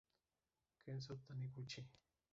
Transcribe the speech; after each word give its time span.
Kenzo 0.81 1.19
Taniguchi 1.21 1.85